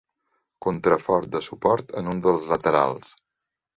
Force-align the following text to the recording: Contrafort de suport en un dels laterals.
Contrafort 0.65 1.29
de 1.35 1.41
suport 1.49 1.93
en 2.03 2.09
un 2.15 2.25
dels 2.27 2.49
laterals. 2.55 3.13